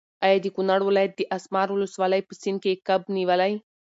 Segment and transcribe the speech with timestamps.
[0.25, 3.53] ایا د کونړ ولایت د اسمار ولسوالۍ په سیند کې کب نیولی؟